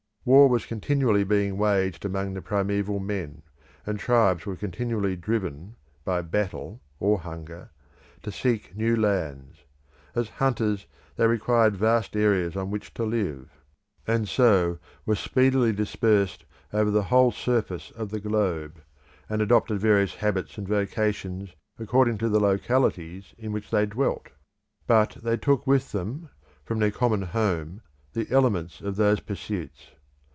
War 0.23 0.47
was 0.47 0.67
continually 0.67 1.23
being 1.23 1.57
waged 1.57 2.05
among 2.05 2.35
the 2.35 2.43
primeval 2.43 2.99
men, 2.99 3.41
and 3.87 3.97
tribes 3.97 4.45
were 4.45 4.55
continually 4.55 5.15
driven, 5.15 5.75
by 6.05 6.21
battle 6.21 6.79
or 6.99 7.21
hunger, 7.21 7.71
to 8.21 8.31
seek 8.31 8.75
new 8.77 8.95
lands. 8.95 9.61
As 10.13 10.29
hunters 10.37 10.85
they 11.15 11.25
required 11.25 11.75
vast 11.75 12.15
areas 12.15 12.55
on 12.55 12.69
which 12.69 12.93
to 12.93 13.03
live, 13.03 13.49
and 14.05 14.29
so 14.29 14.77
were 15.07 15.15
speedily 15.15 15.73
dispersed 15.73 16.45
over 16.71 16.91
the 16.91 17.01
whole 17.09 17.31
surface 17.31 17.89
of 17.89 18.11
the 18.11 18.19
globe, 18.19 18.79
and 19.27 19.41
adopted 19.41 19.79
various 19.79 20.13
habits 20.13 20.55
and 20.55 20.67
vocations 20.67 21.55
according 21.79 22.19
to 22.19 22.29
the 22.29 22.39
localities 22.39 23.33
in 23.39 23.51
which 23.53 23.71
they 23.71 23.87
dwelt. 23.87 24.27
But 24.85 25.17
they 25.23 25.37
took 25.37 25.65
with 25.65 25.93
them, 25.93 26.29
from 26.63 26.77
their 26.77 26.91
common 26.91 27.23
home, 27.23 27.81
the 28.13 28.29
elements 28.29 28.81
of 28.81 28.97
those 28.97 29.19
pursuits. 29.19 29.93